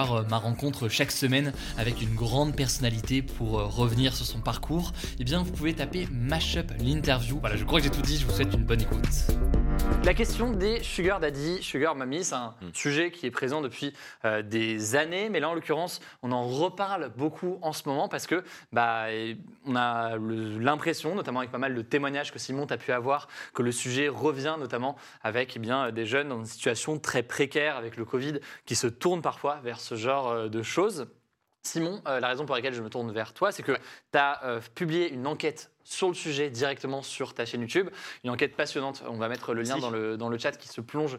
[0.00, 4.92] euh, ma rencontre chaque semaine avec une grande personnalité pour euh, revenir sur son parcours,
[5.18, 7.38] eh bien vous pouvez taper Mashup l'interview.
[7.40, 9.06] Voilà, je crois que j'ai tout dit, je vous souhaite une bonne écoute.
[10.04, 12.70] La question des sugar daddy, sugar mommy, c'est un hmm.
[12.72, 13.92] sujet qui est présent depuis
[14.24, 18.26] euh, des années, mais là en l'occurrence, on en reparle beaucoup en ce moment parce
[18.26, 18.42] que
[18.72, 19.06] bah,
[19.66, 23.62] on a l'impression, notamment avec pas mal de témoignages que Simon a pu avoir, que
[23.62, 27.96] le sujet revient notamment avec eh bien, des jeunes dans une situation très précaire avec
[27.96, 31.06] le Covid qui se tournent parfois vers ce genre euh, de choses.
[31.62, 33.76] Simon, euh, la raison pour laquelle je me tourne vers toi, c'est que
[34.12, 37.90] tu as euh, publié une enquête sur le sujet directement sur ta chaîne YouTube.
[38.24, 39.02] Une enquête passionnante.
[39.06, 41.18] On va mettre le lien dans le, dans le chat qui se plonge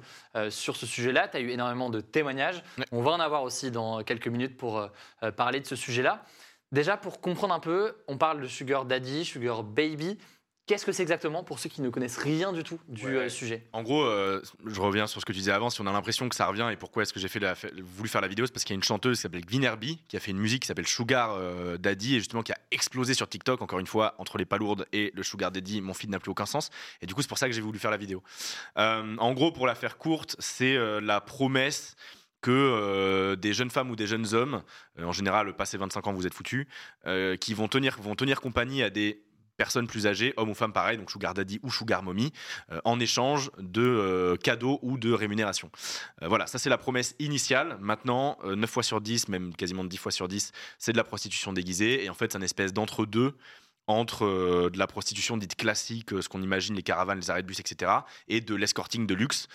[0.49, 1.27] sur ce sujet-là.
[1.27, 2.63] Tu as eu énormément de témoignages.
[2.93, 4.87] On va en avoir aussi dans quelques minutes pour
[5.35, 6.23] parler de ce sujet-là.
[6.71, 10.17] Déjà, pour comprendre un peu, on parle de Sugar Daddy, Sugar Baby.
[10.67, 13.67] Qu'est-ce que c'est exactement pour ceux qui ne connaissent rien du tout du euh, sujet?
[13.73, 15.71] En gros, euh, je reviens sur ce que tu disais avant.
[15.71, 17.41] Si on a l'impression que ça revient et pourquoi est-ce que j'ai fait
[17.81, 20.17] voulu faire la vidéo, c'est parce qu'il y a une chanteuse qui s'appelle Gwinerby qui
[20.17, 23.27] a fait une musique qui s'appelle Sugar euh, Daddy et justement qui a explosé sur
[23.27, 23.61] TikTok.
[23.61, 26.45] Encore une fois, entre les palourdes et le Sugar Daddy, mon feed n'a plus aucun
[26.45, 26.69] sens.
[27.01, 28.21] Et du coup, c'est pour ça que j'ai voulu faire la vidéo.
[28.75, 31.95] en gros, pour la faire courte, c'est la promesse
[32.41, 34.63] que des jeunes femmes ou des jeunes hommes,
[34.99, 36.67] en général, passé 25 ans, vous êtes foutus,
[37.39, 39.23] qui vont tenir, vont tenir compagnie à des
[39.61, 42.33] personnes plus âgées, hommes ou femmes pareil, donc sugar daddy ou sugar mommy,
[42.71, 45.69] euh, en échange de euh, cadeaux ou de rémunération.
[46.23, 47.77] Euh, voilà, ça c'est la promesse initiale.
[47.79, 51.53] Maintenant, 9 fois sur 10, même quasiment 10 fois sur 10, c'est de la prostitution
[51.53, 52.03] déguisée.
[52.03, 53.35] Et en fait, c'est un espèce d'entre-deux
[53.85, 54.25] entre
[54.71, 57.91] de la prostitution dite classique, ce qu'on imagine, les caravanes, les arrêts de bus, etc.,
[58.27, 59.47] et de l'escorting de luxe.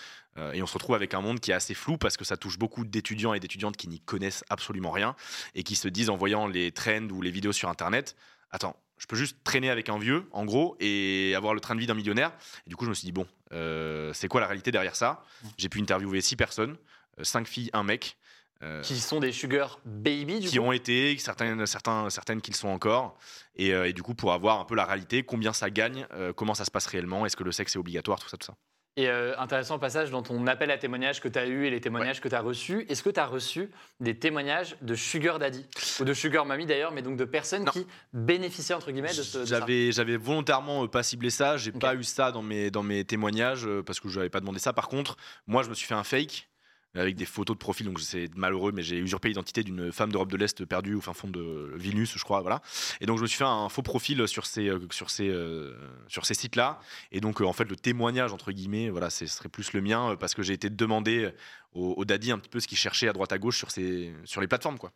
[0.53, 2.57] et on se retrouve avec un monde qui est assez flou parce que ça touche
[2.59, 5.15] beaucoup d'étudiants et d'étudiantes qui n'y connaissent absolument rien
[5.55, 8.15] et qui se disent en voyant les trends ou les vidéos sur Internet,
[8.51, 11.79] attends, je peux juste traîner avec un vieux, en gros, et avoir le train de
[11.79, 12.31] vie d'un millionnaire.
[12.65, 15.23] Et du coup, je me suis dit, bon, euh, c'est quoi la réalité derrière ça?
[15.57, 16.77] J'ai pu interviewer six personnes,
[17.19, 18.17] euh, cinq filles, un mec.
[18.63, 22.55] Euh, qui sont des sugar baby du Qui ont été, certaines, certains, certaines qui le
[22.55, 23.15] sont encore.
[23.55, 26.65] Et, et, du coup, pour avoir un peu la réalité, combien ça gagne, comment ça
[26.65, 28.55] se passe réellement, est-ce que le sexe est obligatoire, tout ça, tout ça.
[28.97, 31.79] Et euh, intéressant passage dans ton appel à témoignages que tu as eu et les
[31.79, 32.83] témoignages que tu as reçus.
[32.89, 33.69] Est-ce que tu as reçu
[33.99, 35.67] des témoignages de Sugar Daddy?
[35.99, 39.45] Ou de Sugar Mommy d'ailleurs, mais donc de personnes qui bénéficiaient entre guillemets de ce.
[39.45, 41.57] J'avais, j'avais volontairement euh, pas ciblé ça.
[41.57, 44.39] J'ai pas eu ça dans mes, dans mes témoignages euh, parce que je n'avais pas
[44.39, 44.73] demandé ça.
[44.73, 45.15] Par contre,
[45.45, 46.49] moi, je me suis fait un fake
[46.95, 47.85] avec des photos de profil.
[47.85, 51.13] Donc c'est malheureux, mais j'ai usurpé l'identité d'une femme d'Europe de l'Est perdue au fin
[51.13, 52.41] fond de Vilnius, je crois.
[52.41, 52.61] Voilà.
[53.01, 55.73] Et donc je me suis fait un faux profil sur ces, euh, sur ces, euh,
[56.07, 56.79] sur ces sites-là.
[57.11, 60.15] Et donc euh, en fait le témoignage entre guillemets, voilà, ce serait plus le mien
[60.19, 61.31] parce que j'ai été demandé
[61.73, 64.13] au, au, daddy un petit peu ce qu'il cherchait à droite à gauche sur, ces,
[64.25, 64.91] sur les plateformes, quoi.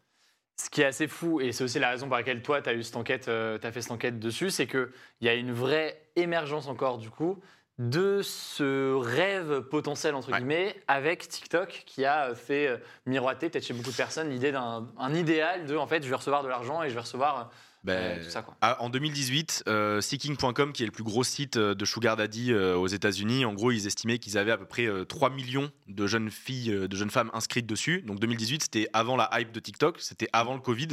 [0.57, 2.74] Ce qui est assez fou, et c'est aussi la raison pour laquelle toi, tu as,
[2.74, 4.91] as fait cette enquête dessus, c'est qu'il
[5.22, 7.41] y a une vraie émergence encore du coup
[7.90, 12.78] de ce rêve potentiel, entre guillemets, avec TikTok qui a fait euh,
[13.08, 16.44] miroiter, peut-être chez beaucoup de personnes, l'idée d'un idéal de, en fait, je vais recevoir
[16.44, 17.50] de l'argent et je vais recevoir
[17.84, 18.22] ben,
[18.62, 22.53] ah, en 2018, euh, Seeking.com, qui est le plus gros site euh, de Sugar Daddy
[22.53, 26.06] euh, aux États-Unis, en gros, ils estimaient qu'ils avaient à peu près 3 millions de
[26.06, 28.03] jeunes filles, de jeunes femmes inscrites dessus.
[28.03, 30.90] Donc 2018, c'était avant la hype de TikTok, c'était avant le Covid.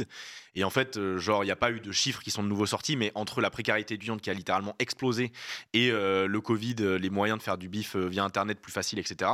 [0.55, 2.65] Et en fait, genre, il n'y a pas eu de chiffres qui sont de nouveau
[2.65, 5.31] sortis, mais entre la précarité étudiante qui a littéralement explosé
[5.73, 9.31] et le Covid, les moyens de faire du bif via Internet plus facile, etc.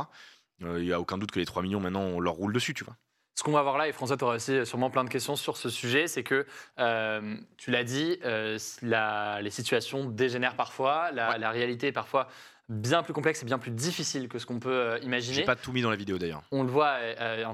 [0.60, 2.84] Il n'y a aucun doute que les 3 millions, maintenant, on leur roule dessus, tu
[2.84, 2.96] vois.
[3.36, 5.58] Ce qu'on va voir là, et François, tu auras aussi sûrement plein de questions sur
[5.58, 6.46] ce sujet, c'est que,
[6.78, 8.58] euh, tu l'as dit, euh,
[9.42, 12.28] les situations dégénèrent parfois, la, réalité est parfois
[12.70, 15.36] bien plus complexe et bien plus difficile que ce qu'on peut euh, imaginer.
[15.36, 16.42] J'ai pas tout mis dans la vidéo d'ailleurs.
[16.50, 16.96] On le voit,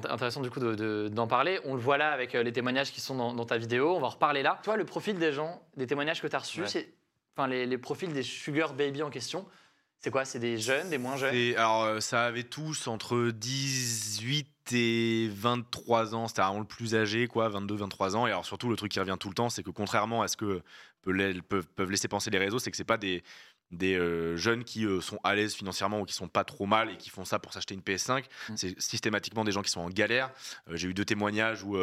[0.08, 3.44] intéressant du coup d'en parler, on le voit là avec les témoignages qui sont dans,
[3.44, 4.60] ta vidéo, on va en reparler là.
[4.62, 6.94] Toi, le profil des gens, des témoignages que tu as reçus, c'est
[7.36, 9.46] enfin, les, les profils des sugar baby en question,
[10.02, 10.24] c'est quoi?
[10.24, 11.34] C'est des jeunes, des moins jeunes?
[11.56, 16.28] Alors, euh, ça avait tous entre 18 et 23 ans.
[16.28, 18.26] C'était vraiment le plus âgé, quoi, 22, 23 ans.
[18.26, 20.36] Et alors, surtout, le truc qui revient tout le temps, c'est que contrairement à ce
[20.36, 20.62] que
[21.02, 23.24] peuvent laisser penser les réseaux, c'est que c'est pas des
[23.72, 26.90] des euh, jeunes qui euh, sont à l'aise financièrement ou qui sont pas trop mal
[26.90, 28.24] et qui font ça pour s'acheter une PS5.
[28.48, 28.56] Mm.
[28.56, 30.30] C'est systématiquement des gens qui sont en galère.
[30.68, 31.76] Euh, j'ai eu deux témoignages où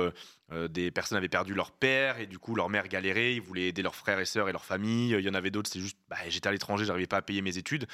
[0.69, 3.35] des personnes avaient perdu leur père et du coup leur mère galérait.
[3.35, 5.11] Ils voulaient aider leurs frères et sœurs et leur famille.
[5.11, 7.41] Il y en avait d'autres, c'est juste bah, j'étais à l'étranger, j'arrivais pas à payer
[7.41, 7.85] mes études.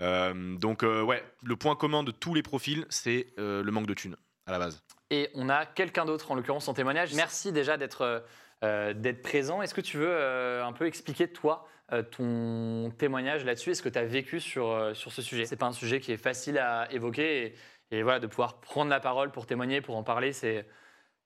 [0.00, 4.52] donc ouais, le point commun de tous les profils, c'est le manque de thunes à
[4.52, 4.82] la base.
[5.10, 7.14] et on a quelqu'un d'autre, en l'occurrence son témoignage.
[7.14, 8.24] Merci déjà d'être
[8.62, 9.60] d'être présent.
[9.60, 11.68] Est-ce que tu veux un peu expliquer, toi,
[12.12, 15.44] ton témoignage là-dessus Est-ce que tu as vécu sur, sur ce sujet?
[15.44, 17.46] C'est pas un sujet qui est facile à évoquer.
[17.46, 17.54] Et,
[17.90, 20.66] et voilà, de pouvoir prendre la parole pour témoigner, pour en parler, c'est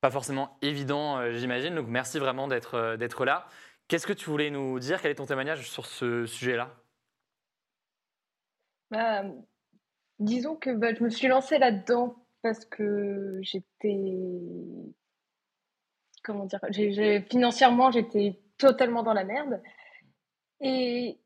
[0.00, 1.75] pas forcément évident, euh, j'imagine.
[1.75, 3.47] Donc merci vraiment d'être euh, d'être là.
[3.88, 5.00] Qu'est-ce que tu voulais nous dire?
[5.00, 6.75] Quel est ton témoignage sur ce sujet-là?
[8.91, 9.23] Bah,
[10.19, 14.17] Disons que bah, je me suis lancée là-dedans parce que j'étais.
[16.25, 16.61] Comment dire
[17.31, 19.62] Financièrement, j'étais totalement dans la merde.
[20.61, 21.19] Et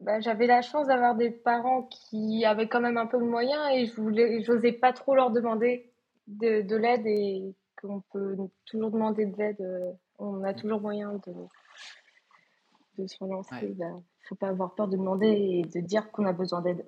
[0.00, 3.70] bah, j'avais la chance d'avoir des parents qui avaient quand même un peu de moyens
[3.72, 5.90] et je voulais, j'osais pas trop leur demander
[6.26, 8.36] de, de l'aide et qu'on peut
[8.66, 9.60] toujours demander de l'aide.
[9.60, 11.32] Euh, on a toujours moyen de,
[12.98, 13.54] de se relancer.
[13.62, 13.86] Il bah,
[14.28, 16.84] faut pas avoir peur de demander et de dire qu'on a besoin d'aide.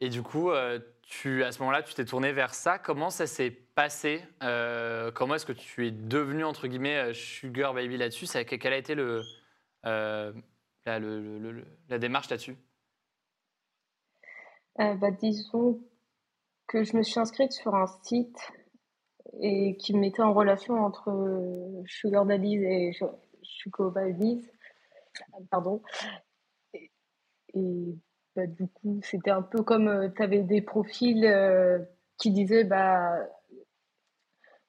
[0.00, 2.78] Et du coup, euh, tu, à ce moment-là, tu t'es tourné vers ça.
[2.78, 7.96] Comment ça s'est passé euh, Comment est-ce que tu es devenu, entre guillemets, sugar baby
[7.96, 8.26] là-dessus?
[8.46, 9.22] Quel a été le,
[9.84, 10.32] la,
[11.98, 12.56] démarche là-dessus?
[14.80, 15.80] Euh, bah, Disons
[16.66, 18.36] que je me suis inscrite sur un site
[19.40, 21.10] et qui me mettait en relation entre
[21.86, 22.92] Sugar Daddies et
[23.42, 24.48] Sugar Babies.
[25.50, 25.82] Pardon.
[26.72, 26.90] Et,
[28.36, 31.78] bah, du coup, c'était un peu comme euh, tu avais des profils euh,
[32.18, 33.18] qui disaient bah,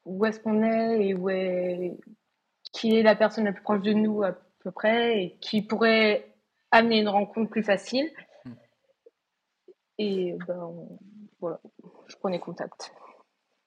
[0.06, 1.98] où est-ce qu'on est et où est,
[2.72, 4.22] qui est la personne la plus proche de nous
[4.60, 6.36] peu près et qui pourrait
[6.72, 8.12] amener une rencontre plus facile.
[8.46, 8.54] Hmm.
[9.98, 10.74] Et ben,
[11.40, 11.60] voilà,
[12.08, 12.94] je prenais contact.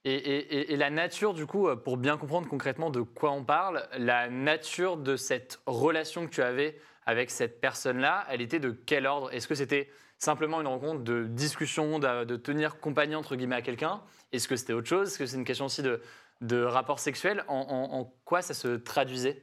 [0.04, 4.30] Et, et, la nature, du coup, pour bien comprendre concrètement de quoi on parle, la
[4.30, 6.78] nature de cette relation que tu avais
[7.08, 9.32] avec cette personne-là, elle était de quel ordre?
[9.32, 9.88] Est-ce que c'était
[10.18, 14.02] simplement une rencontre de discussion, de, tenir compagnie entre guillemets à quelqu'un?
[14.30, 15.08] Est-ce que c'était autre chose?
[15.08, 16.02] Est-ce que c'est une question aussi de,
[16.42, 17.44] de rapport sexuel?
[17.48, 19.42] En, en quoi ça se traduisait?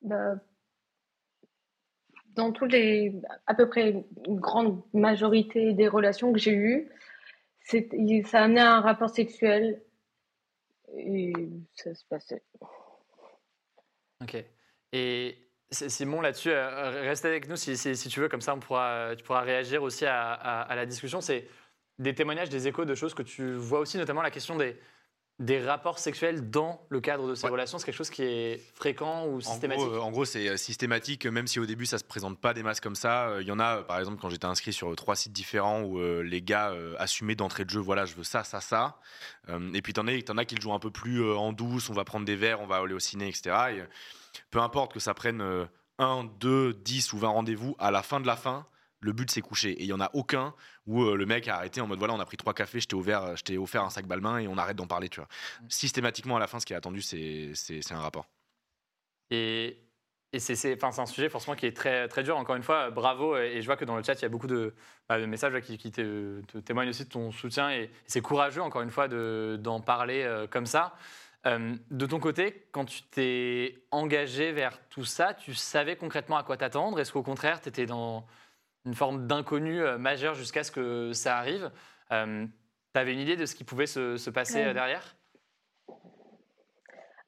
[0.00, 0.36] Bah,
[2.28, 3.14] dans tous les,
[3.46, 6.90] à peu près une grande majorité des relations que j'ai eues,
[7.60, 9.82] ça amenait à un rapport sexuel
[10.96, 11.34] et
[11.74, 12.42] ça se passait.
[14.22, 14.42] Ok.
[14.96, 15.38] Et
[15.70, 19.24] Simon, là-dessus, euh, reste avec nous si, si, tu veux, comme ça on pourra, tu
[19.24, 21.20] pourras réagir aussi à, à la discussion.
[21.20, 21.48] C'est
[21.98, 24.78] des témoignages, des échos de choses que tu vois aussi, notamment la question des,
[25.40, 29.26] des rapports sexuels dans le cadre de ces relations C'est quelque chose qui est fréquent
[29.26, 32.54] ou systématique En gros, c'est euh, systématique, même si au début ça se présente pas
[32.54, 33.28] des masses comme ça.
[33.28, 35.82] Euh, il y en a, par exemple, quand j'étais inscrit sur euh, trois sites différents
[35.82, 38.98] où les gars assumaient d'entrée de jeu, voilà, je veux ça, ça, ça.
[39.48, 41.94] et puis t'en as, en as qui le jouent un peu plus en douce, on
[41.94, 43.56] va prendre des verres, on va aller au ciné, etc.
[43.70, 43.82] Et,
[44.50, 48.26] peu importe que ça prenne un, deux, dix ou 20 rendez-vous, à la fin de
[48.26, 48.66] la fin,
[49.00, 49.72] le but c'est coucher.
[49.72, 50.54] Et il y en a aucun
[50.86, 52.88] où euh, le mec a arrêté en mode voilà, on a pris trois cafés, je
[52.88, 55.28] t'ai offert, euh, offert un sac balmain et on arrête d'en parler, tu vois.
[55.62, 55.66] Mm.
[55.68, 57.52] Systématiquement à la fin, ce qui est attendu, c'est
[57.90, 58.26] un rapport.
[59.30, 59.78] Et,
[60.32, 62.36] et c'est un sujet forcément qui est très, très dur.
[62.36, 63.36] Encore une fois, bravo.
[63.36, 64.74] Et je vois que dans le chat, il y a beaucoup de,
[65.08, 67.70] bah, messages qui, qui te, témoignent aussi de ton soutien.
[67.70, 70.94] Et c'est courageux, encore une fois, d'en parler euh, comme ça.
[71.44, 76.56] De ton côté, quand tu t'es engagé vers tout ça, tu savais concrètement à quoi
[76.56, 76.98] t'attendre?
[76.98, 78.24] Est-ce qu'au contraire, tu étais dans
[78.86, 81.70] une forme d'inconnu euh, majeur jusqu'à ce que ça arrive?
[82.12, 82.46] Euh,
[82.94, 85.16] tu avais une idée de ce qui pouvait se, passer euh, derrière?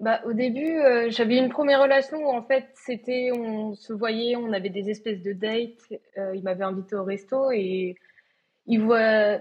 [0.00, 4.52] Bah, au début, j'avais une première relation où en fait, c'était, on se voyait, on
[4.52, 6.00] avait des espèces de dates.
[6.35, 7.97] il m'avait invité au resto et
[8.67, 9.40] il voit,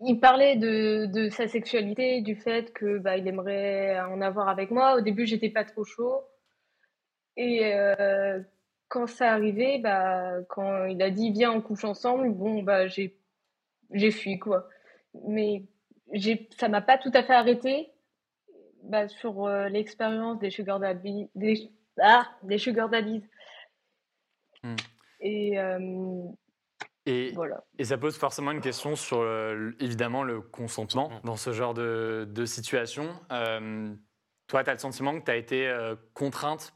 [0.00, 4.70] il parlait de, de, sa sexualité, du fait que bah, il aimerait en avoir avec
[4.70, 4.96] moi.
[4.96, 6.22] Au début, j'étais pas trop chaud
[7.36, 7.72] et
[8.88, 13.16] quand ça arrivait, bah, quand il a dit viens on couche ensemble, bon bah j'ai
[13.92, 14.68] j'ai fui quoi.
[15.26, 15.64] Mais
[16.12, 17.92] j'ai ça m'a pas tout à fait arrêté
[18.82, 23.22] bah, sur euh, l'expérience des sugar daddies, des, ah, des sugar daddies.
[24.62, 24.76] Hmm.
[25.20, 26.24] Et, euh,
[27.08, 27.64] et, voilà.
[27.78, 29.24] et ça pose forcément une question sur
[29.80, 33.08] évidemment le consentement dans ce genre de, de situation.
[33.32, 33.94] Euh,
[34.46, 35.74] toi, tu as le sentiment que tu as été
[36.14, 36.74] contrainte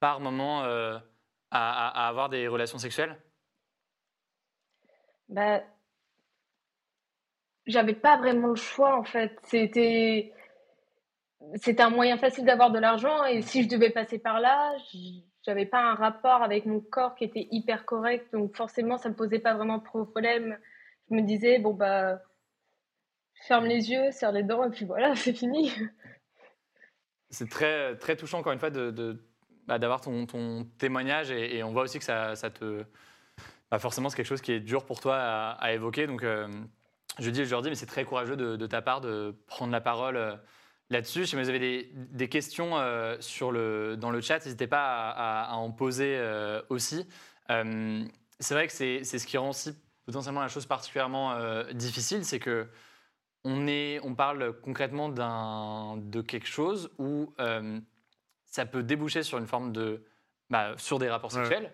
[0.00, 0.62] par moment
[1.50, 3.16] à, avoir des relations sexuelles?
[5.28, 5.62] Bah,
[7.66, 9.38] J'avais pas vraiment le choix en fait.
[9.44, 10.32] C'était
[11.56, 14.76] c'était un moyen facile d'avoir de l'argent et si je devais passer par là,
[15.44, 19.14] j'avais pas un rapport avec mon corps qui était hyper correct, donc forcément ça me
[19.14, 20.58] posait pas vraiment de problème.
[21.10, 22.22] Je me disais bon bah
[23.46, 25.72] ferme les yeux, serre les dents et puis voilà, c'est fini.
[27.30, 28.90] C'est très très touchant encore une fois de
[29.66, 32.84] bah, d'avoir ton, témoignage et, on voit aussi que ça, te.
[33.70, 36.06] Bah, forcément, c'est quelque chose qui est dur pour toi à, évoquer.
[36.06, 36.48] Donc, euh,
[37.18, 39.80] je dis, je leur dis, mais c'est très courageux de, ta part de prendre la
[39.80, 40.38] parole
[40.92, 41.26] là-dessus.
[41.26, 42.76] Si vous avez des, questions
[43.20, 46.20] sur le, dans le chat, n'hésitez pas à, en poser
[46.68, 47.06] aussi.
[47.48, 51.36] c'est vrai que c'est ce qui rend aussi potentiellement la chose particulièrement
[51.72, 52.68] difficile, c'est que
[53.44, 57.34] on, est, on parle concrètement de quelque chose où
[58.46, 60.04] ça peut déboucher sur une forme de.
[60.50, 61.72] Bah, sur des rapports sexuels.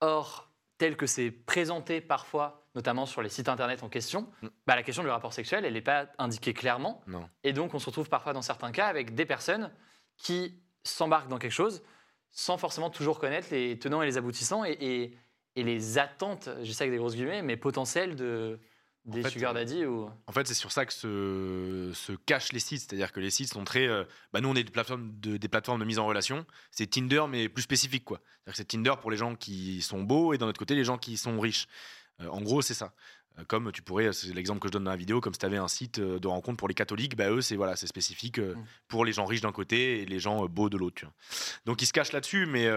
[0.00, 0.48] Or,
[0.78, 4.48] tel que c'est présenté parfois, notamment sur les sites internet en question, mm.
[4.66, 7.02] bah, la question du rapport sexuel, elle n'est pas indiquée clairement.
[7.42, 9.72] Et donc, on se retrouve parfois dans certains cas avec des personnes
[10.16, 11.82] qui s'embarquent dans quelque chose
[12.30, 15.16] sans forcément toujours connaître les tenants et les aboutissants et,
[15.56, 18.60] et les attentes, je sais avec des grosses guillemets, mais potentielles de,
[19.06, 20.10] des en sugar daddy ou...
[20.26, 22.80] En fait, c'est sur ça que se, se, cachent les sites.
[22.80, 23.86] C'est-à-dire que les sites sont très.
[23.86, 26.44] Euh, bah nous, on est des plateformes de, des plateformes de mise en relation.
[26.70, 28.20] C'est Tinder, mais plus spécifique, quoi.
[28.52, 31.16] C'est Tinder pour les gens qui sont beaux et d'un autre côté, les gens qui
[31.16, 31.66] sont riches.
[32.20, 32.92] Euh, en gros, c'est ça.
[33.38, 35.46] Euh, comme tu pourrais, c'est l'exemple que je donne dans la vidéo, comme si tu
[35.46, 38.38] avais un site euh, de rencontre pour les catholiques, bah eux, c'est voilà, c'est spécifique
[38.38, 38.54] mm.
[38.88, 41.04] pour les gens riches d'un côté et les gens beaux de l'autre.
[41.66, 42.68] Donc ils se cachent là-dessus, mais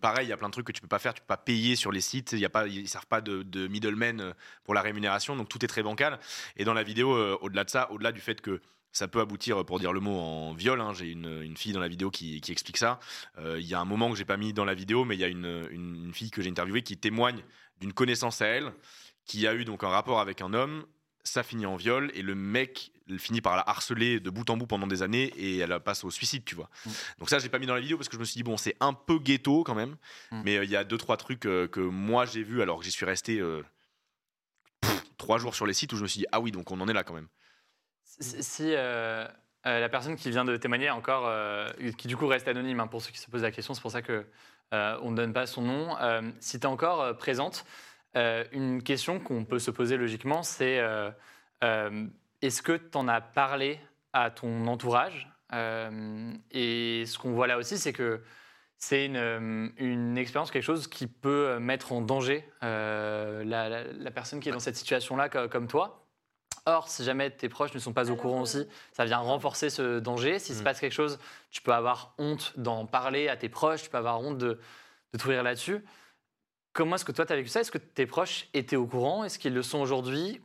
[0.00, 1.36] pareil, il y a plein de trucs que tu peux pas faire, tu peux pas
[1.36, 4.80] payer sur les sites, y a pas, ils servent pas de, de middleman pour la
[4.80, 6.18] rémunération, donc tout est très bancal.
[6.56, 8.60] Et dans la vidéo, au-delà de ça, au-delà du fait que
[8.92, 10.80] ça peut aboutir, pour dire le mot, en viol.
[10.80, 13.00] Hein, j'ai une, une, fille dans la vidéo qui, qui explique ça.
[13.38, 15.24] Il y a un moment que j'ai pas mis dans la vidéo, mais il y
[15.24, 17.42] a une, une, fille que j'ai interviewée qui témoigne
[17.80, 18.72] d'une connaissance à elle
[19.24, 20.84] qui a eu donc un rapport avec un homme,
[21.24, 24.66] ça finit en viol et le mec finit par la harceler de bout en bout
[24.66, 26.70] pendant des années et elle passe au suicide, tu vois.
[26.86, 26.90] Mm.
[27.18, 28.56] Donc ça, j'ai pas mis dans la vidéo parce que je me suis dit bon,
[28.56, 29.96] c'est un peu ghetto quand même,
[30.30, 30.42] mm.
[30.44, 32.84] mais euh, il y a deux trois trucs euh, que moi j'ai vu alors que
[32.84, 33.62] j'y suis resté euh,
[35.18, 36.88] trois jours sur les sites où je me suis dit ah oui, donc on en
[36.88, 37.28] est là quand même.
[38.04, 38.72] Si
[39.64, 41.30] la personne qui vient de témoigner encore,
[41.96, 43.90] qui du coup reste anonyme hein, pour ceux qui se posent la question, c'est pour
[43.90, 44.26] ça que
[44.72, 45.96] on ne donne pas son nom.
[46.40, 47.64] si tu es encore présente.
[48.16, 51.10] Euh, une question qu'on peut se poser logiquement, c'est euh,
[51.64, 52.06] euh,
[52.42, 53.80] est-ce que tu en as parlé
[54.12, 55.28] à ton entourage?
[56.50, 58.22] Et ce qu'on voit là aussi, c'est que
[58.78, 64.60] c'est une, expérience, quelque chose qui peut mettre en danger la, personne qui est dans
[64.60, 66.01] cette situation-là comme toi.
[66.64, 69.98] Or, si jamais tes proches ne sont pas au courant aussi, ça vient renforcer ce
[69.98, 70.38] danger.
[70.38, 70.64] S'il se mm.
[70.64, 71.18] passe quelque chose,
[71.50, 74.60] tu peux avoir honte d'en parler à tes proches, tu peux avoir honte de,
[75.12, 75.84] de t'ouvrir là-dessus.
[76.72, 77.60] Comment est-ce que toi, tu as vécu ça?
[77.60, 79.24] Est-ce que tes proches étaient au courant?
[79.24, 80.40] Est-ce qu'ils le sont aujourd'hui?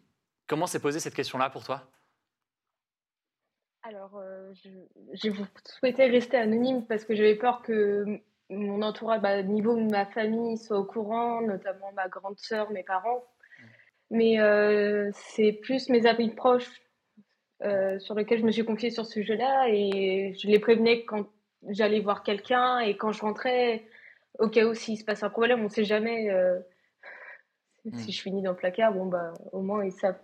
[0.48, 1.84] Comment s'est posée cette question-là pour toi?
[3.84, 4.52] Alors, euh,
[5.14, 5.34] j'ai
[5.80, 8.20] souhaité rester anonyme parce que j'avais peur que
[8.50, 12.84] mon entourage, bah, niveau de ma famille, soit au courant, notamment ma grande sœur, mes
[12.84, 13.24] parents.
[14.10, 16.82] Mais euh, c'est plus mes amis proches
[17.64, 21.28] euh, sur lesquels je me suis confiée sur ce sujet-là et je les prévenais quand
[21.70, 23.84] j'allais voir quelqu'un et quand je rentrais,
[24.38, 26.30] au cas où s'il se passe un problème, on ne sait jamais.
[26.30, 26.60] Euh,
[27.86, 27.98] hmm.
[27.98, 30.20] Si je finis dans le placard, bon, bah, au moins ils savent.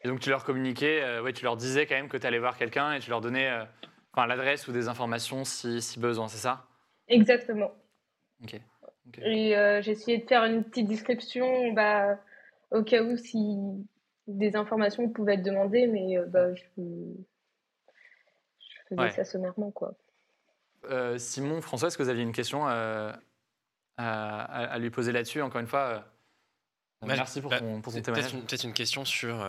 [0.00, 2.38] Et donc tu leur communiquais, euh, ouais, tu leur disais quand même que tu allais
[2.38, 6.38] voir quelqu'un et tu leur donnais euh, l'adresse ou des informations si, si besoin, c'est
[6.38, 6.66] ça?
[7.08, 7.72] Exactement.
[8.42, 8.58] Ok.
[9.18, 12.18] Et j'ai essayé de faire une petite description bah,
[12.72, 13.56] au cas où si
[14.26, 16.62] des informations pouvaient être demandées, mais bah, je,
[18.58, 19.70] je faisais ça sommairement.
[19.70, 19.94] Quoi.
[20.90, 23.12] Euh, Simon, François, est-ce que vous aviez une question euh,
[23.96, 26.04] à, lui poser là-dessus Encore une fois,
[27.02, 28.32] euh, merci pour, bah, ton, témoignage.
[28.32, 29.46] Peut-être une, question sur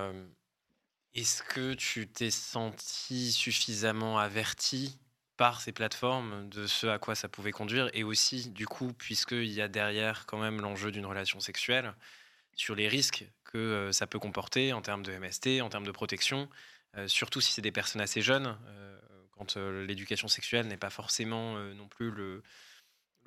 [1.14, 5.00] est-ce que tu t'es senti suffisamment averti
[5.38, 7.90] par ces plateformes de ce à quoi ça pouvait conduire?
[7.94, 11.94] Et aussi, du coup, puisqu'il y a derrière quand même l'enjeu d'une relation sexuelle,
[12.56, 16.50] sur les risques que ça peut comporter en termes de MST, en termes de protection,
[17.08, 18.58] surtout si c'est des personnes assez jeunes
[19.38, 22.44] quand euh, l'éducation sexuelle n'est pas forcément euh, non plus le,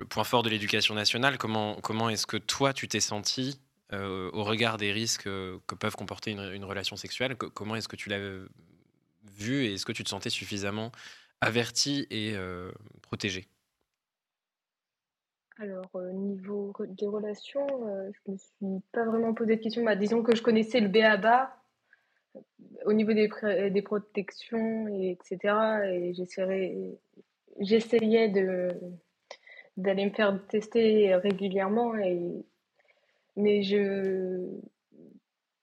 [0.09, 1.37] point fort de l'éducation nationale.
[1.37, 3.59] Comment, comment est-ce que toi, tu t'es senti
[3.93, 7.35] euh, au regard des risques que peuvent comporter une, relation sexuelle?
[7.35, 8.19] Comment est-ce que tu l'as
[9.37, 10.91] vu et est-ce que tu te sentais suffisamment
[11.41, 12.35] averti et
[13.01, 13.47] protégé
[15.59, 19.83] alors, au niveau des relations, je ne me suis pas vraiment posé de questions.
[19.83, 21.55] Bah, disons que je connaissais le BABA,
[22.85, 23.29] au niveau des,
[23.71, 25.55] des protections, et etc.
[25.85, 26.13] Et
[27.59, 28.69] j'essayais de
[29.77, 32.43] d'aller me faire tester régulièrement et
[33.35, 34.47] mais je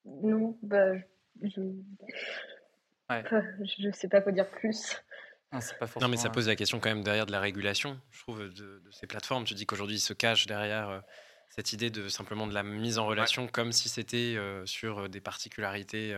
[0.04, 0.94] non bah
[1.42, 1.60] je
[3.64, 5.02] je sais pas quoi dire plus
[5.54, 8.52] ah, non, mais ça pose la question quand même derrière de la régulation, je trouve,
[8.52, 9.44] de, ces plateformes.
[9.44, 11.00] Tu dis qu'aujourd'hui, ils se cachent derrière euh,
[11.50, 15.20] cette idée de simplement de la mise en relation, comme si c'était euh, sur des
[15.20, 16.14] particularités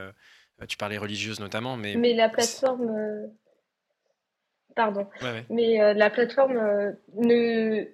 [0.62, 1.96] euh, tu parlais religieuse notamment, mais.
[1.96, 2.88] Mais la plateforme.
[2.88, 3.26] Euh,
[4.74, 5.06] pardon.
[5.50, 7.84] Mais euh, la plateforme ne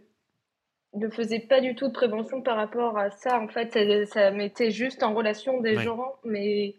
[0.95, 3.41] ne faisait pas du tout de prévention par rapport à ça.
[3.41, 6.77] En fait, ça, mettait juste en relation des gens, mais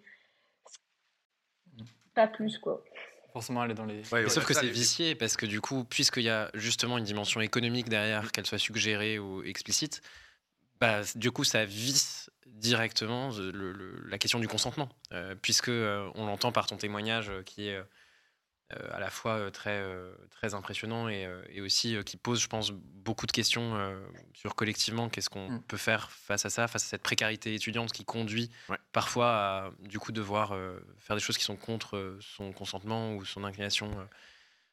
[2.13, 2.83] pas plus, quoi.
[3.33, 3.95] Forcément, aller dans les.
[3.95, 6.97] Ouais, Mais ouais, sauf que c'est vicié parce que du coup, puisqu'il y a justement
[6.99, 10.01] une dimension économique derrière, qu'elle soit suggérée ou explicite,
[10.79, 16.09] bah, du coup, ça visse directement le- le- la question du consentement, Euh, puisque euh,
[16.15, 17.83] on l'entend par ton témoignage euh, qui est euh, euh,
[18.71, 22.41] à la fois euh, très euh, très impressionnant et, euh, et aussi euh, qui pose,
[22.41, 23.99] je pense, beaucoup de questions euh,
[24.33, 25.61] sur collectivement qu'est-ce qu'on Mm.
[25.67, 28.77] peut faire face à ça, face à cette précarité étudiante qui conduit Ouais.
[28.93, 33.13] parfois à du coup devoir euh, faire des choses qui sont contre euh, son consentement
[33.15, 34.03] ou son inclination euh,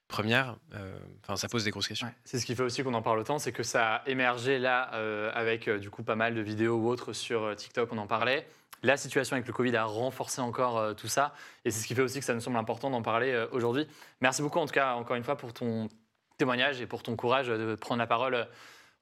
[0.09, 0.57] première.
[0.75, 2.07] Euh, Enfin, ça pose des grosses questions.
[2.07, 4.59] Ouais, C'est ce qui fait aussi qu'on en parle autant, c'est que ça a émergé
[4.59, 7.93] là euh, avec euh, du coup pas mal de vidéos ou autres sur euh, TikTok,
[7.93, 8.47] on en parlait.
[8.83, 11.35] La situation avec le Covid a renforcé encore euh, tout ça,
[11.65, 13.87] et c'est ce qui fait aussi que ça nous semble important d'en parler euh, aujourd'hui.
[14.21, 15.89] Merci beaucoup en tout cas encore une fois pour ton
[16.39, 18.45] témoignage et pour ton courage de prendre la parole euh,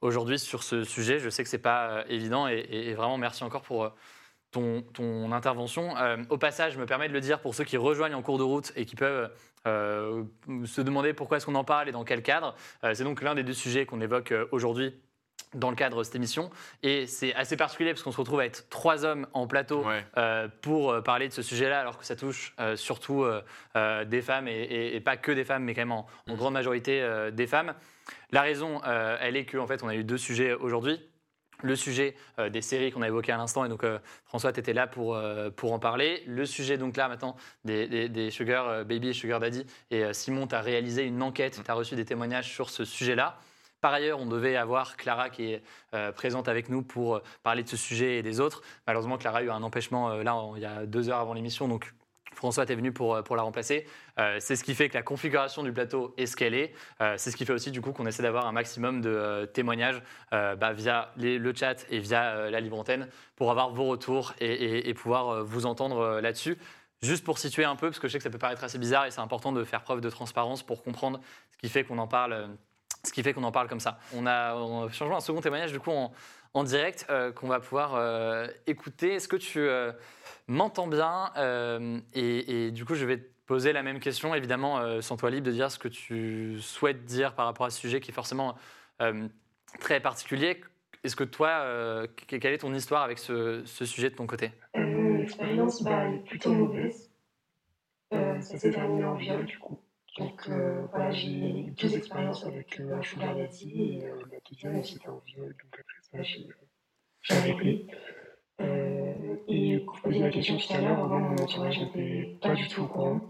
[0.01, 1.19] aujourd'hui sur ce sujet.
[1.19, 3.91] Je sais que c'est pas euh, évident, et, vraiment merci encore pour euh,
[4.51, 5.97] ton, intervention.
[5.97, 8.39] Euh, au passage, je me permets de le dire pour ceux qui rejoignent en cours
[8.39, 9.31] de route et qui peuvent
[9.67, 10.25] euh,
[10.65, 12.55] se demander pourquoi est-ce qu'on en parle et dans quel cadre.
[12.85, 14.95] Euh, c'est donc l'un des deux sujets qu'on évoque euh, aujourd'hui
[15.55, 16.51] dans le cadre de cette émission.
[16.83, 20.05] Et c'est assez particulier parce qu'on se retrouve à être trois hommes en plateau Ouais.
[20.17, 24.23] euh, pour euh, parler de ce sujet-là, alors que ça touche euh, surtout euh, des
[24.23, 27.07] femmes, et, et- et pas que des femmes, mais quand même en, en grande majorité
[27.33, 27.75] des femmes.
[28.31, 31.01] La raison, elle est qu'en fait, on a eu deux sujets aujourd'hui.
[31.63, 32.15] Le sujet
[32.51, 33.85] des séries qu'on a évoqué à l'instant, et donc
[34.25, 35.21] François, tu étais là pour,
[35.57, 36.23] pour en parler.
[36.27, 39.67] Le sujet, donc là, maintenant, des, des- des Sugar Baby et Sugar Daddy.
[39.91, 43.39] Et Simon, tu as réalisé une enquête, tu as reçu des témoignages sur ce sujet-là.
[43.81, 45.63] Par ailleurs, on devait avoir Clara qui est
[45.95, 48.63] euh, présente avec nous pour euh, parler de ce sujet et des autres.
[48.87, 51.69] Malheureusement, Clara a eu un empêchement euh, là, il y a deux heures avant l'émission,
[51.69, 51.93] donc
[52.35, 53.85] François, tu es venu pour, la remplacer.
[54.39, 56.73] C'est ce qui fait que la configuration du plateau est ce qu'elle est.
[57.17, 60.73] C'est ce qui fait aussi du coup qu'on essaie d'avoir un maximum de témoignages bah,
[60.73, 65.43] via le chat et via la libre antenne pour avoir vos retours et, et- pouvoir
[65.43, 66.57] vous entendre là-dessus.
[67.03, 69.07] Juste pour situer un peu, parce que je sais que ça peut paraître assez bizarre
[69.07, 71.21] et c'est important de faire preuve de transparence pour comprendre
[71.51, 72.51] ce qui fait qu'on en parle.
[73.05, 73.99] Ce qui fait qu'on en parle comme ça.
[74.15, 77.95] On a, on changé un second témoignage du coup en, direct euh, qu'on va pouvoir
[77.95, 79.15] euh, écouter.
[79.15, 79.93] Est-ce que tu euh,
[80.49, 81.33] m'entends bien
[82.15, 85.53] et, du coup, je vais te poser la même question, évidemment, sans toi libre de
[85.53, 88.57] dire ce que tu souhaites dire par rapport à ce sujet qui est forcément
[89.81, 90.61] très particulier.
[91.05, 94.51] Est-ce que toi, que- quelle est ton histoire avec ce, sujet de ton côté?
[94.77, 97.11] Euh, mon expérience bah, est plutôt mauvaise.
[98.11, 99.79] Ça s'est terminé en viol du coup.
[100.17, 104.39] Donc euh, voilà, j'ai eu deux expériences avec euh, un sugar daddy et euh, la
[104.51, 105.49] deuxième c'était en viol.
[105.49, 107.87] Donc après ça, j'ai arrêté.
[108.61, 112.67] Euh, et pour poser la question tout à l'heure, avant mon entourage n'était pas du
[112.69, 113.21] tout au courant.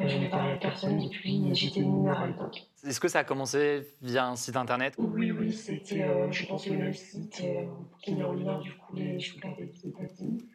[0.00, 2.62] Euh, je n'ai parlé à personne depuis, j'étais mineure à l'époque.
[2.84, 4.94] Est-ce que ça a commencé via un site internet?
[4.98, 7.64] Oui, oui, c'était, euh, je pense, le même site euh,
[8.02, 10.48] qui met en lien du coup les daddy et daddy.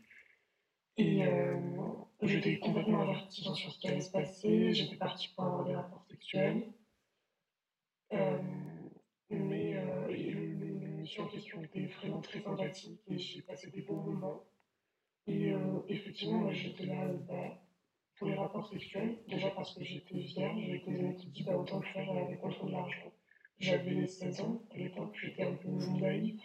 [0.97, 1.55] Et euh,
[2.23, 4.73] j'étais complètement avertie sur ce qui allait se passer.
[4.73, 6.73] J'étais partie pour avoir des rapports sexuels.
[8.13, 8.41] Euh,
[9.29, 14.43] mais euh, l'émission en question était vraiment très sympathique et j'ai passé des bons moments.
[15.27, 17.61] Et euh, effectivement, moi, j'étais là euh, bah,
[18.17, 19.17] pour les rapports sexuels.
[19.27, 22.35] Déjà parce que j'étais vierge et que je m'étais dit bah, autant le faire euh,
[22.37, 23.11] contre de l'argent.
[23.59, 26.41] J'avais 16 ans à l'époque, j'étais un peu naïve.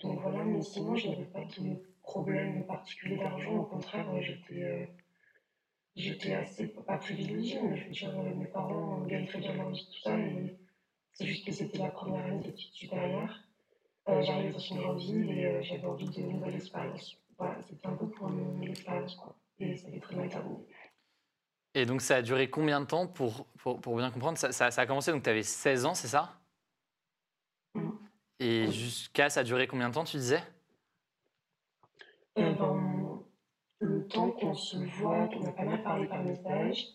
[0.00, 1.76] Donc voilà, mais sinon, je n'avais pas de
[2.06, 3.56] problème particulier d'argent.
[3.56, 4.86] Au contraire, j'étais euh,
[5.96, 9.70] j'étais assez, pas privilégiée, mais je veux dire, euh, mes parents gagnent très bien leur
[9.70, 10.18] vie, tout ça.
[10.18, 10.56] Et
[11.12, 13.40] c'est juste que c'était la première année d'études supérieures.
[14.08, 17.16] Euh, J'arrivais dans une grande ville et euh, j'avais envie de nouvelles expériences.
[17.38, 19.36] Voilà, c'était un peu pour une nouvelle expérience, quoi.
[19.60, 20.66] Et ça s'est très bien terminé.
[21.74, 24.38] Et donc ça a duré combien de temps pour, pour, pour bien comprendre?
[24.38, 26.40] Ça, ça- ça a commencé, donc tu avais 16 ans, c'est ça?
[27.74, 27.98] Mhm.
[28.40, 30.42] Et jusqu'à, ça a duré combien de temps, tu disais?
[32.38, 33.22] Euh, ben,
[33.78, 36.86] le temps qu'on se voit, qu'on a pas mal parlé par message,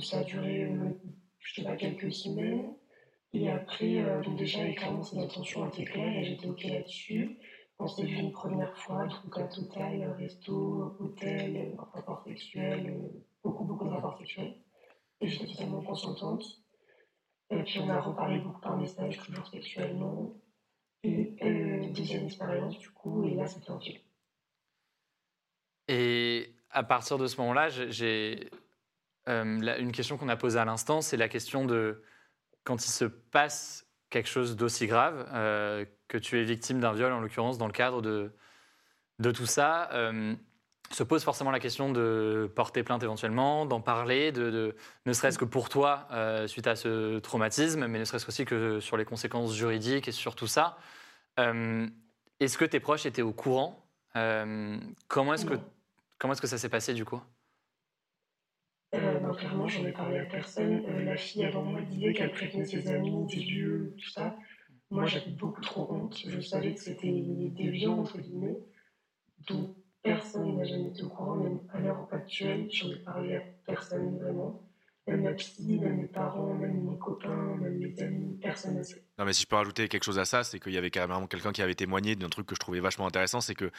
[0.00, 0.90] ça a duré, euh,
[1.38, 2.74] je sais pas, quelques semaines.
[3.32, 7.38] Et après, euh, donc déjà, clairement, ses intentions étaient claires et j'étais OK là-dessus.
[7.78, 13.08] On s'est vu une première fois, donc à total, resto, hôtel, euh, rapport sexuel, euh,
[13.42, 14.54] beaucoup, beaucoup de rapports sexuels.
[15.20, 16.44] Et j'étais totalement consentante.
[17.50, 20.34] Et puis on a reparlé beaucoup par message, toujours sexuellement.
[21.02, 23.98] Et euh, deuxième expérience, du coup, et là, c'était en film.
[25.88, 28.50] Et à partir de ce moment-là, j'ai-
[29.28, 32.02] euh, une question qu'on a posée à l'instant, c'est la question de
[32.64, 37.12] quand il se passe quelque chose d'aussi grave, euh, que tu es victime d'un viol,
[37.12, 38.32] en l'occurrence, dans le cadre de,
[39.18, 40.34] de tout ça, euh,
[40.90, 45.44] se pose forcément la question de porter plainte éventuellement, d'en parler, de, ne serait-ce que
[45.44, 46.06] pour toi,
[46.46, 50.36] suite à ce traumatisme, mais ne serait-ce aussi que sur les conséquences juridiques et sur
[50.36, 50.76] tout ça.
[51.38, 53.83] Est-ce que tes proches étaient au courant
[54.16, 55.54] Euh, Comment est-ce que.
[56.18, 57.20] Comment est-ce que ça s'est passé du coup?
[58.94, 60.84] Euh, ben, clairement, j'en ai parlé à personne.
[60.86, 64.36] Euh, la fille avant moi disait qu'elle prévenait ses amis, des lieux, tout ça.
[64.90, 66.16] Moi, j'avais beaucoup trop honte.
[66.26, 68.58] Je savais que c'était des lieux, entre guillemets,
[69.48, 73.40] dont personne n'a jamais été au courant, même à l'heure actuelle, j'en ai parlé à
[73.66, 74.62] personne vraiment.
[75.06, 78.33] Même ma psy, même mes parents, même mes copains, même mes amis,
[79.18, 81.26] Non, mais si je peux rajouter quelque chose à ça, c'est qu'il y avait carrément
[81.26, 83.70] quelqu'un qui avait témoigné d'un truc que je trouvais vachement intéressant, c'est que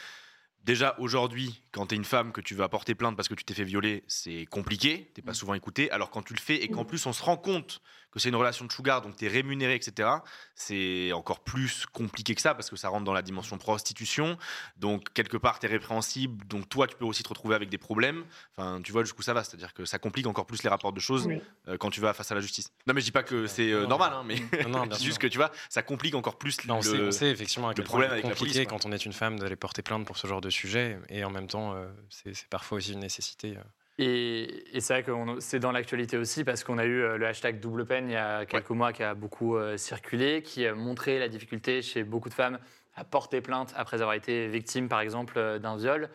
[0.66, 3.44] déjà aujourd'hui, quand tu es une femme que tu vas porter plainte parce que tu
[3.44, 5.90] t'es fait violer, c'est compliqué, t'es pas souvent écouté.
[5.92, 8.36] Alors quand tu le fais et qu'en plus on se rend compte que c'est une
[8.36, 10.08] relation de sugar, donc tu es rémunéré, etc.,
[10.54, 14.38] c'est encore plus compliqué que ça parce que ça rentre dans la dimension prostitution.
[14.78, 17.76] Donc quelque part, tu es répréhensible, donc toi, tu peux aussi te retrouver avec des
[17.76, 18.24] problèmes.
[18.56, 21.00] Enfin, tu vois jusqu'où ça va, c'est-à-dire que ça complique encore plus les rapports de
[21.00, 21.40] choses Oui.
[21.68, 22.72] euh, quand tu vas face à la justice.
[22.86, 25.04] Non, mais je dis pas que c'est euh, normal, hein, mais Non, non, bien c'est
[25.04, 26.82] juste que tu vois, ça complique encore plus Non, on, le.
[26.82, 29.56] sait, on sait effectivement le problème la compliqué police, quand on est une femme d'aller
[29.56, 32.92] porter plainte pour ce genre de sujet, et en même temps, euh, c'est parfois aussi
[32.94, 33.56] une nécessité.
[33.56, 33.62] euh.
[33.98, 37.26] Et, et c'est vrai que c'est dans l'actualité aussi parce qu'on a eu euh, le
[37.26, 40.74] hashtag double peine il y a quelques mois qui a beaucoup euh, circulé, qui a
[40.74, 42.58] montré la difficulté chez beaucoup de femmes
[42.94, 46.10] à porter plainte après avoir été victime, par exemple, d'un viol.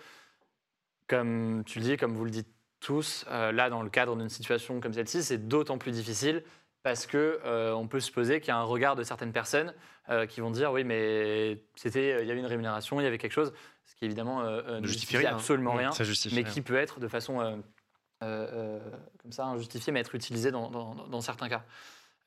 [1.07, 2.49] Comme tu le dis, comme vous le dites
[2.79, 6.43] tous, euh, là, dans le cadre d'une situation comme celle-ci, c'est d'autant plus difficile
[6.83, 9.73] parce que euh, on peut supposer qu'il y a un regard de certaines personnes
[10.27, 13.31] qui vont dire oui, mais c'était, il y avait une rémunération, il y avait quelque
[13.31, 13.53] chose,
[14.01, 15.35] qui évidemment euh, euh, ne justifie justifie rien, hein.
[15.35, 16.35] absolument rien Ça justifie.
[16.35, 16.51] mais rien.
[16.51, 17.55] qui peut être de façon euh,
[18.23, 18.79] euh,
[19.21, 21.63] comme ça injustifiée, mais être utilisé dans, dans- dans certains cas.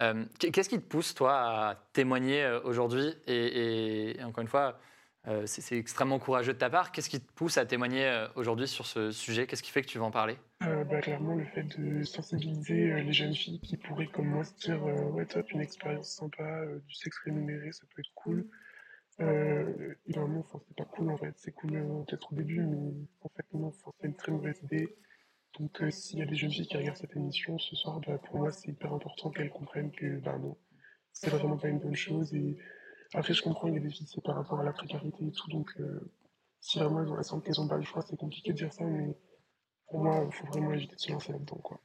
[0.02, 1.34] Euh, Qu'est-ce qui te pousse, toi,
[1.70, 4.78] à témoigner aujourd'hui et, et- et encore une fois,
[5.26, 6.92] euh, c'est extrêmement courageux de ta part.
[6.92, 9.46] Qu'est-ce qui te pousse à témoigner aujourd'hui sur ce sujet?
[9.46, 10.36] Qu'est-ce qui fait que tu vas en parler?
[10.62, 14.54] Euh, bah, clairement, le fait de sensibiliser les jeunes filles qui pourraient, comme moi, se
[14.54, 18.46] dire euh, Ouais, top, une expérience sympa, euh, du sexe rémunéré, ça peut être cool.
[19.20, 21.32] Euh, et vraiment, enfin, c'est pas cool en fait.
[21.36, 24.96] C'est cool euh, peut-être au début, mais en fait, non, c'est une très mauvaise idée.
[25.58, 28.18] Donc, euh, s'il y a des jeunes filles qui regardent cette émission ce soir, bah,
[28.18, 30.56] pour moi, c'est hyper important qu'elles comprennent que, bah non,
[31.12, 32.34] c'est vraiment pas une bonne chose.
[32.34, 32.56] Et
[33.14, 35.30] après, je comprends, il y a des filles, c'est par rapport à la précarité et
[35.32, 35.48] tout.
[35.50, 36.12] Donc, euh,
[36.60, 38.84] si vraiment elles, ont, sentent qu'elles ont pas le choix, c'est compliqué de dire ça,
[38.84, 39.16] mais
[39.86, 41.60] pour moi, il faut vraiment éviter de se lancer là-dedans.
[41.62, 41.80] Quoi.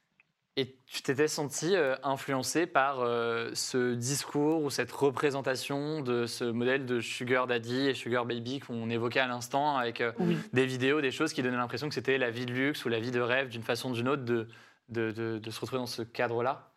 [0.60, 6.44] Et tu t'étais senti euh, influencé par euh, ce discours ou cette représentation de ce
[6.44, 10.66] modèle de sugar daddy et sugar baby qu'on évoquait à l'instant avec euh, Oui, des
[10.66, 13.12] vidéos, des choses qui donnaient l'impression que c'était la vie de luxe ou la vie
[13.12, 14.50] de rêve d'une façon ou d'une autre de,
[14.90, 16.74] de, de- de se retrouver dans ce cadre-là?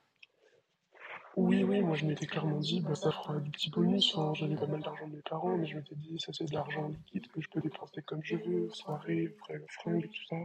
[1.36, 4.14] Oui, oui, moi je m'étais clairement dit, bah, ça fera du petit bonus.
[4.14, 6.54] Enfin, J'avais pas mal d'argent de mes parents, mais je m'étais dit, ça c'est de
[6.54, 10.36] l'argent liquide que je peux dépenser comme je veux, soirée, frais- fringues, tout ça.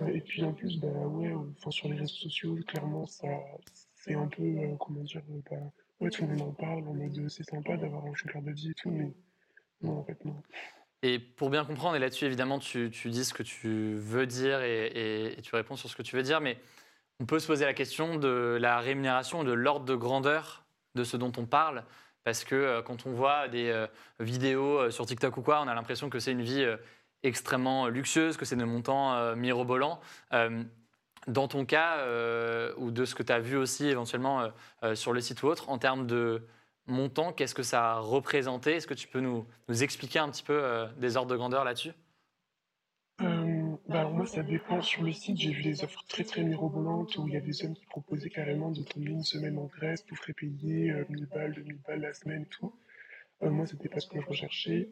[0.00, 3.26] Euh, et puis en plus, bah ouais, euh, enfin, sur les réseaux sociaux, clairement, ça
[3.94, 5.56] c'est un peu, euh, comment dire, bah,
[6.00, 8.74] ouais, tout le monde en parle en mode c'est sympa d'avoir un sugar daddy et
[8.74, 9.12] tout, mais
[9.82, 10.40] non, en fait, non.
[11.02, 14.62] Et pour bien comprendre, et là-dessus, évidemment, tu, tu dis ce que tu veux dire
[14.62, 16.58] et, et- tu réponds sur ce que tu veux dire, mais
[17.20, 20.64] on peut se poser la question de la rémunération de l'ordre de grandeur
[20.96, 21.84] de ce dont on parle.
[22.24, 23.86] Parce que quand on voit des
[24.20, 26.66] vidéos sur TikTok ou quoi, on a l'impression que c'est une vie
[27.22, 30.00] extrêmement luxueuse, que c'est des montants euh, mirobolants.
[30.32, 30.62] Euh,
[31.26, 34.50] dans ton cas, euh, ou de ce que tu as vu aussi éventuellement
[34.94, 36.46] sur le site ou autre, en termes de
[36.86, 38.76] montant, qu'est-ce que ça a représenté?
[38.76, 41.92] Est-ce que tu peux nous, nous expliquer un petit peu des ordres de grandeur là-dessus?
[43.88, 44.82] Bah moi, ça dépend.
[44.82, 47.64] Sur le site, j'ai vu des offres très très mirobolantes où il y a des
[47.64, 51.26] hommes qui proposaient carrément de tomber une semaine en Grèce, tout frais payé, euh, 1000
[51.26, 52.74] balles, 2000 balles la semaine tout.
[53.42, 54.90] Euh, moi, c'était pas ce que je recherchais.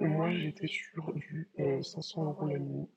[0.00, 2.88] Euh, moi, j'étais sur du euh, 500 euros la nuit.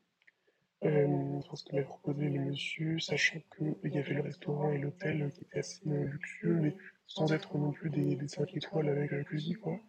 [0.83, 5.23] Euh, ce que m'avait proposé le monsieur, sachant qu'il y avait le restaurant et l'hôtel
[5.23, 6.75] euh, qui étaient assez euh, luxueux, mais
[7.07, 9.79] sans être non plus des, des 5 étoiles avec la cuisine, quoi.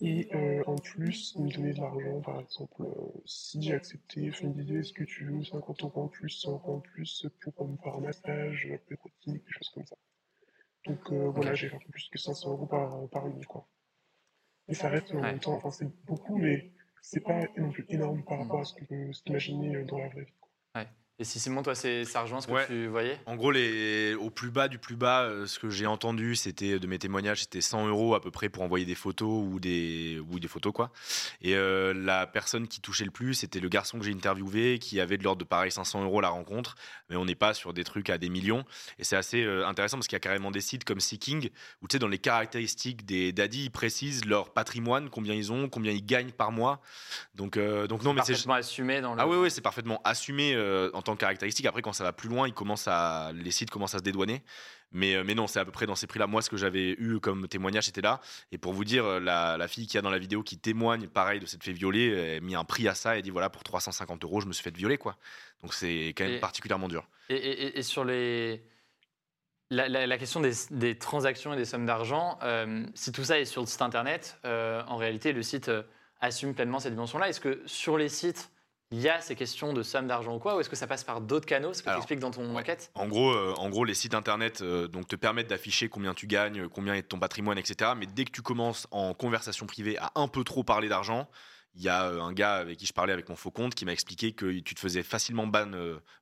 [0.00, 4.28] Et euh, en plus, il me donnait de l'argent, par exemple, euh, si j'ai accepté,
[4.30, 6.80] enfin, il me disait, est-ce que tu veux 50 euros en plus, 100 euros en
[6.80, 9.96] plus pour me faire un massage, un peu érotique, des choses comme ça.
[10.86, 13.68] Donc euh, voilà, j'ai fait un peu plus que 500 euros par, par nuit, quoi.
[14.68, 15.38] Et ça reste en Ouais.
[15.38, 19.12] temps, enfin c'est beaucoup, mais c'est pas non plus énorme par rapport à ce que
[19.12, 20.32] ce qu'imaginais euh, dans la vraie vie.
[21.20, 22.66] Et si Simon, toi, c'est- ça rejoint ce que Ouais.
[22.66, 23.20] tu voyais?
[23.26, 26.80] En gros, les, au plus bas du plus bas, euh, ce que j'ai entendu, c'était
[26.80, 30.20] de mes témoignages, c'était 100 euros à peu près pour envoyer des photos ou des,
[30.28, 30.90] ou des photos quoi.
[31.40, 34.98] Et euh, la personne qui touchait le plus, c'était le garçon que j'ai interviewé, qui
[34.98, 36.74] avait de l'ordre de pareil 500 euros la rencontre,
[37.08, 38.64] mais on n'est pas sur des trucs à des millions.
[38.98, 41.48] Et c'est assez euh, intéressant parce qu'il y a carrément des sites comme Seeking
[41.80, 45.68] où tu sais dans les caractéristiques des daddies, ils précisent leur patrimoine, combien ils ont,
[45.68, 46.80] combien ils gagnent par mois.
[47.36, 49.20] Donc euh, donc non, mais c'est Parfaitement assumé dans le.
[49.20, 51.66] ah oui, oui, c'est parfaitement assumé euh, en tant que caractéristique.
[51.66, 54.42] Après, quand ça va plus loin, ils commencent à, les sites commencent à se dédouaner.
[54.92, 56.26] Mais, euh, mais non, c'est à peu près dans ces prix-là.
[56.26, 58.20] Moi, ce que j'avais eu comme témoignage, c'était là.
[58.52, 61.40] Et pour vous dire, la, la fille qui a dans la vidéo qui témoigne, pareil,
[61.40, 63.62] de s'être fait violer, elle a mis un prix à ça et dit voilà, pour
[63.64, 65.16] 350 euros, je me suis fait violer, quoi.
[65.62, 67.08] Donc c'est quand même Et- particulièrement dur.
[67.28, 68.62] Et, et- et sur les...
[69.70, 73.40] la, la- la question des, des transactions et des sommes d'argent, euh, si tout ça
[73.40, 75.70] est sur le site internet, euh, en réalité, le site
[76.20, 77.28] assume pleinement cette dimension-là.
[77.28, 78.50] Est-ce que sur les sites,
[78.94, 81.04] il y a ces questions de sommes d'argent ou quoi Ou est-ce que ça passe
[81.04, 82.60] par d'autres canaux Ce que tu expliques dans ton ouais.
[82.60, 82.90] enquête?
[82.94, 86.26] En gros, euh, en gros, les sites internet euh, donc te permettent d'afficher combien tu
[86.26, 87.92] gagnes, combien est ton patrimoine, etc.
[87.96, 91.28] Mais dès que tu commences en conversation privée à un peu trop parler d'argent,
[91.74, 93.84] il y a euh, un gars avec qui je parlais avec mon faux compte qui
[93.84, 95.70] m'a expliqué que tu te faisais facilement ban,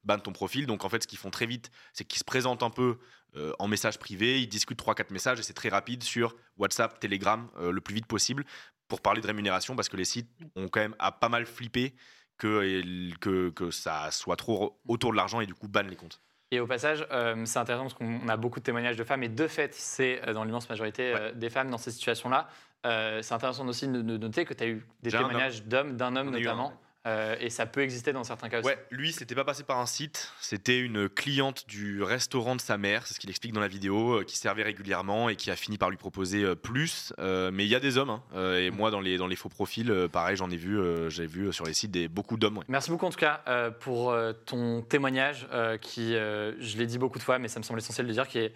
[0.05, 0.67] ban ton profil.
[0.67, 2.97] Donc en fait, ce qu'ils font très vite, c'est qu'ils se présentent un peu
[3.37, 7.49] euh, en message privé, ils discutent 3-4 messages et c'est très rapide sur WhatsApp, Telegram,
[7.57, 8.45] euh, le plus vite possible
[8.89, 11.95] pour parler de rémunération parce que les sites ont quand même à pas mal flippé
[12.39, 16.21] que, que, que ça soit trop autour de l'argent et du coup ban les comptes.
[16.51, 19.31] Et au passage, euh, c'est intéressant parce qu'on a beaucoup de témoignages de femmes, et
[19.31, 22.47] de fait, c'est euh, dans l'immense majorité euh, des femmes dans ces situations-là.
[22.85, 26.15] Euh, c'est intéressant aussi de, de noter que tu as eu des témoignages d'hommes, d'un
[26.15, 28.69] homme notamment, euh, et ça peut exister dans certains cas aussi.
[28.69, 32.79] Ouais, lui, c'était pas passé par un site, c'était une cliente du restaurant de sa
[32.79, 35.57] mère, c'est ce qu'il explique dans la vidéo, euh, qui servait régulièrement et qui a
[35.57, 37.13] fini par lui proposer euh, plus.
[37.19, 40.09] Mais il y a des hommes, hein, et moi, dans les, dans les faux profils,
[40.13, 42.59] pareil, j'en ai vu, j'ai vu sur les sites des, beaucoup d'hommes.
[42.59, 42.65] ouais.
[42.69, 43.43] Merci beaucoup en tout cas
[43.81, 44.15] pour
[44.47, 45.49] ton témoignage
[45.81, 48.39] qui, je l'ai dit beaucoup de fois, mais ça me semble essentiel de dire, qui
[48.39, 48.53] est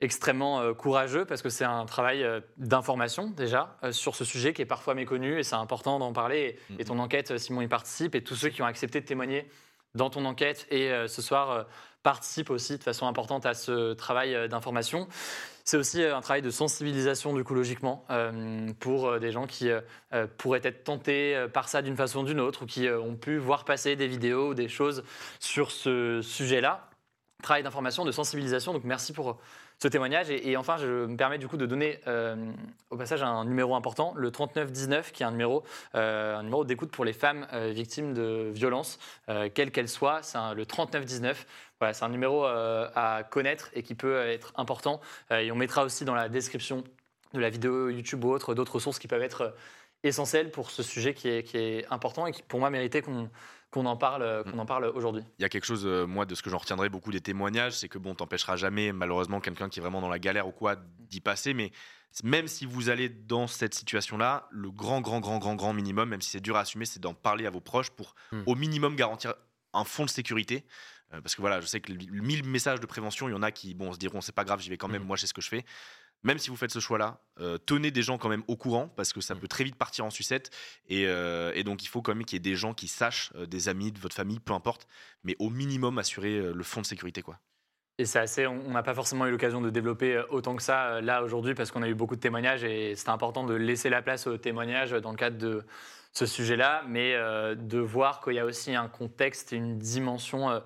[0.00, 4.52] extrêmement euh, courageux parce que c'est un travail euh, d'information déjà euh, sur ce sujet
[4.52, 6.58] qui est parfois méconnu et c'est important d'en parler.
[6.70, 9.48] Et, et ton enquête, Simon y participe et tous ceux qui ont accepté de témoigner
[9.94, 11.66] dans ton enquête et ce soir
[12.02, 15.08] participent aussi de façon importante à ce travail d'information.
[15.64, 18.04] C'est aussi un travail de sensibilisation du coup logiquement
[18.80, 19.70] pour des gens qui
[20.36, 23.64] pourraient être tentés par ça d'une façon ou d'une autre ou qui ont pu voir
[23.64, 25.02] passer des vidéos ou des choses
[25.40, 26.87] sur ce sujet-là.
[27.42, 28.72] Travail d'information, de sensibilisation.
[28.72, 29.38] Donc merci pour
[29.78, 30.28] ce témoignage.
[30.28, 32.34] Et, enfin, je me permets du coup de donner euh,
[32.90, 35.62] au passage un numéro important, le 3919, qui est un numéro,
[35.94, 38.98] euh, numéro d'écoute pour les femmes euh, victimes de violences,
[39.28, 40.20] euh, quelles qu'elles soient.
[40.22, 41.46] C'est le 3919.
[41.78, 45.00] Voilà, c'est un numéro euh, à connaître et qui peut être important.
[45.30, 46.82] Euh, et on mettra aussi dans la description
[47.34, 49.50] de la vidéo YouTube ou autre d'autres ressources qui peuvent être euh,
[50.02, 53.30] essentielles pour ce sujet qui est important et qui, pour moi, méritait qu'on
[53.70, 55.22] qu'on en parle, euh, qu'on en parle aujourd'hui.
[55.38, 57.74] Il y a quelque chose, euh, moi, de ce que j'en retiendrai beaucoup des témoignages,
[57.74, 60.76] c'est que bon, t'empêchera jamais, malheureusement, quelqu'un qui est vraiment dans la galère ou quoi,
[60.98, 61.52] d'y passer.
[61.54, 61.70] Mais
[62.24, 66.22] même si vous allez dans cette situation-là, le grand, grand, grand, grand, grand minimum, même
[66.22, 68.42] si c'est dur à assumer, c'est d'en parler à vos proches pour Hmm.
[68.46, 69.34] au minimum garantir
[69.74, 70.64] un fond de sécurité.
[71.14, 73.42] Euh, parce que voilà, je sais que le 1000 messages de prévention, il y en
[73.42, 75.06] a qui bon, se diront c'est pas grave, j'y vais quand même, Hmm.
[75.06, 75.64] moi je sais ce que je fais.
[76.24, 79.12] Même si vous faites ce choix-là, euh, tenez des gens quand même au courant parce
[79.12, 79.38] que ça Mm.
[79.38, 80.50] peut très vite partir en sucette.
[80.88, 83.32] Et, euh, et donc il faut quand même qu'il y ait des gens qui sachent,
[83.36, 84.88] euh, des amis de votre famille, peu importe,
[85.22, 87.22] mais au minimum assurer le fond de sécurité.
[87.22, 87.38] quoi.
[87.98, 91.22] Et c'est assez, on n'a pas forcément eu l'occasion de développer autant que ça là
[91.22, 94.26] aujourd'hui parce qu'on a eu beaucoup de témoignages et c'était important de laisser la place
[94.26, 95.64] aux témoignages dans le cadre de
[96.12, 97.14] ce sujet-là, mais
[97.56, 100.62] de voir qu'il y a aussi un contexte et une dimension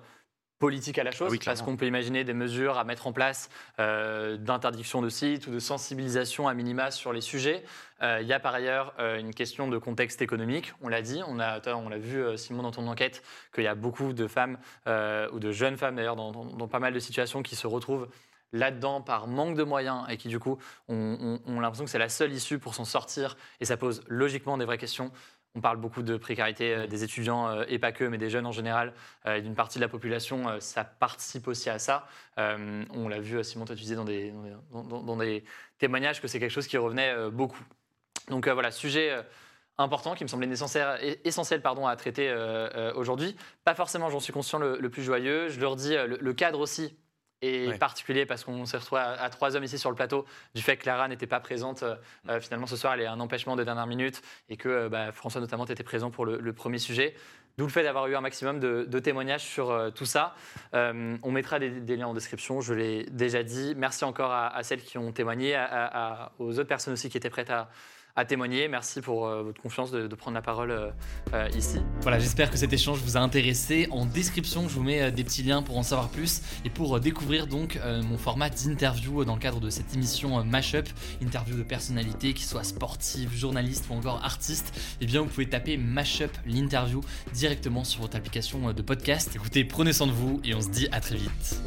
[0.63, 3.13] politique à la chose, Ah oui, parce qu'on peut imaginer des mesures à mettre en
[3.13, 3.49] place
[3.79, 7.63] euh, d'interdiction de sites ou de sensibilisation à minima sur les sujets.
[8.01, 11.21] Euh, il y a par ailleurs euh, une question de contexte économique, on l'a dit,
[11.27, 13.21] on a- on l'a vu Simon dans ton enquête,
[13.53, 16.79] qu'il y a beaucoup de femmes ou de jeunes femmes d'ailleurs dans, dans- dans pas
[16.79, 18.07] mal de situations qui se retrouvent
[18.51, 22.09] là-dedans par manque de moyens et qui du coup ont, ont l'impression que c'est la
[22.09, 25.11] seule issue pour s'en sortir et ça pose logiquement des vraies questions.
[25.55, 28.45] On parle beaucoup de précarité euh, des étudiants euh, et pas que, mais des jeunes
[28.47, 28.93] en général,
[29.25, 32.07] euh, et d'une partie de la population, ça participe aussi à ça.
[32.37, 35.43] On l'a vu, Simon, toi tu disais dans des, dans des- dans- dans- dans des
[35.77, 37.63] témoignages que c'est quelque chose qui revenait beaucoup.
[38.29, 39.23] Donc voilà, sujet
[39.77, 43.35] important qui me semblait nécessaire, essentiel pardon, à traiter euh, euh, aujourd'hui.
[43.63, 45.49] Pas forcément, j'en suis conscient, le, le plus joyeux.
[45.49, 46.95] Je le redis, euh, le, le cadre aussi
[47.45, 47.77] est Ouais.
[47.77, 50.25] particulier parce qu'on s'est retrouvé à, à trois hommes ici sur le plateau
[50.55, 51.83] du fait que Clara n'était pas présente.
[51.83, 51.95] euh,
[52.29, 55.11] euh, finalement, ce soir, elle est un empêchement de dernière minute et que euh, bah,
[55.11, 57.15] François notamment était présent pour le, le premier sujet.
[57.57, 60.33] D'où le fait d'avoir eu un maximum de, de témoignages sur euh, tout ça.
[60.73, 63.75] On mettra des, des liens en description, je l'ai déjà dit.
[63.77, 67.29] Merci encore à, à celles qui ont témoigné, à- aux autres personnes aussi qui étaient
[67.29, 67.69] prêtes à,
[68.15, 68.67] à témoigner.
[68.67, 70.89] Merci pour euh, votre confiance de, prendre la parole euh,
[71.33, 71.79] euh, ici.
[72.01, 73.87] Voilà, j'espère que cet échange vous a intéressé.
[73.91, 77.47] En description, je vous mets des petits liens pour en savoir plus et pour découvrir
[77.47, 80.87] donc mon format d'interview dans le cadre de cette émission Mashup,
[81.21, 84.79] interview de personnalités, qui soient sportives, journalistes ou encore artistes.
[85.01, 87.01] Eh bien, vous pouvez taper Mashup l'interview
[87.33, 89.31] directement sur votre application de podcast.
[89.35, 91.61] Écoutez, prenez soin de vous et on se dit à très vite.